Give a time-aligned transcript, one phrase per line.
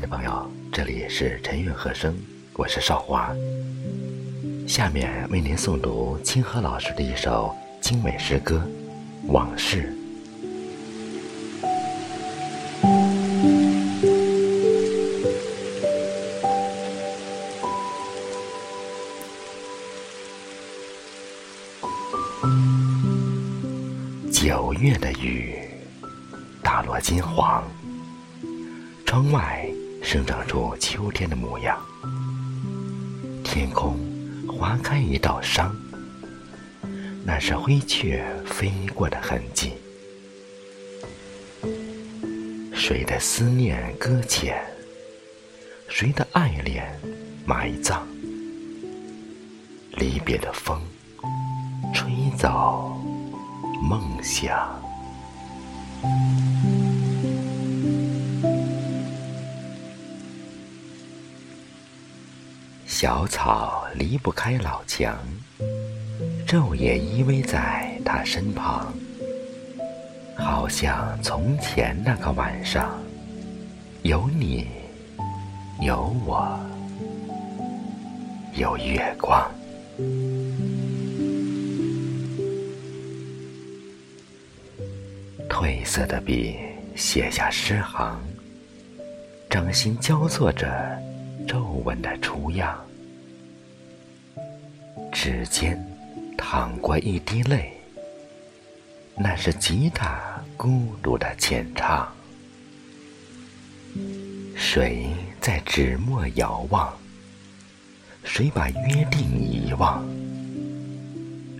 [0.00, 2.14] 的朋友，这里是陈韵和声，
[2.54, 3.34] 我是少华。
[4.66, 8.62] 下面为您诵读清河老师的一首精美诗歌
[9.32, 9.92] 《往事》。
[24.30, 25.58] 九月的雨，
[26.62, 27.64] 打落金黄。
[29.04, 29.66] 窗外
[30.02, 31.78] 生长出秋天的模样，
[33.44, 33.98] 天空
[34.48, 35.74] 划开一道伤，
[37.24, 39.72] 那是灰雀飞过的痕迹。
[42.74, 44.58] 谁的思念搁浅？
[45.88, 46.86] 谁的爱恋
[47.44, 48.00] 埋葬？
[49.92, 50.80] 离别的风，
[51.92, 52.96] 吹走
[53.82, 54.80] 梦想。
[63.00, 65.16] 小草离不开老墙，
[66.44, 68.92] 昼夜依偎在他身旁，
[70.36, 72.98] 好像从前那个晚上，
[74.02, 74.66] 有你，
[75.80, 76.58] 有我，
[78.54, 79.48] 有月光。
[85.48, 86.56] 褪色的笔
[86.96, 88.20] 写下诗行，
[89.48, 91.00] 掌心交错着
[91.46, 92.76] 皱纹的雏样。
[95.12, 95.78] 指尖
[96.36, 97.72] 淌过一滴泪，
[99.16, 100.20] 那是吉他
[100.56, 102.12] 孤独的浅唱。
[104.54, 105.08] 谁
[105.40, 106.96] 在纸墨遥望？
[108.24, 110.04] 谁把约定遗忘？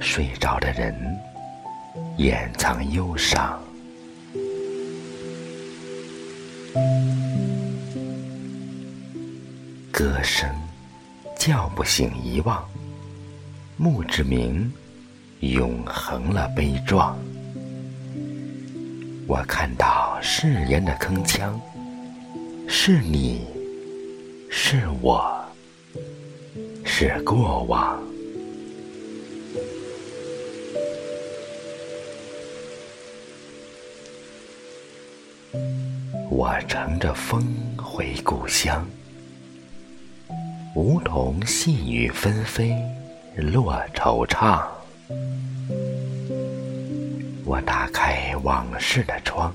[0.00, 0.94] 睡着的人
[2.18, 3.60] 掩藏忧伤，
[9.90, 10.48] 歌声
[11.38, 12.68] 叫不醒遗忘。
[13.76, 14.70] 墓志铭，
[15.40, 17.16] 永恒了悲壮。
[19.26, 21.52] 我看到誓言的铿锵，
[22.66, 23.46] 是你，
[24.50, 25.44] 是我，
[26.84, 28.02] 是过往。
[36.30, 37.46] 我乘着风
[37.76, 38.84] 回故乡，
[40.74, 42.76] 梧桐细雨纷飞。
[43.36, 44.66] 落惆怅，
[47.44, 49.54] 我打开往事的窗，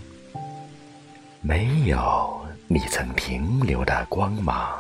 [1.42, 4.74] 没有你曾停留的光芒。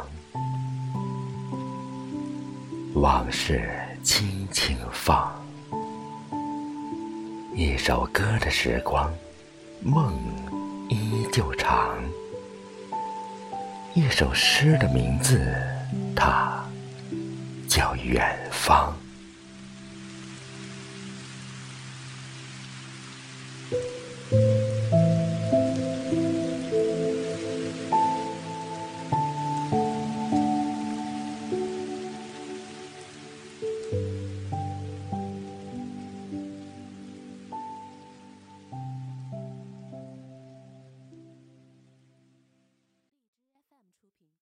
[2.93, 3.69] 往事
[4.03, 5.29] 轻轻放，
[7.53, 9.13] 一首歌的时光，
[9.81, 10.13] 梦
[10.87, 11.97] 依旧长。
[13.93, 15.53] 一首诗的名字，
[16.15, 16.63] 它。
[17.67, 18.93] 叫远方。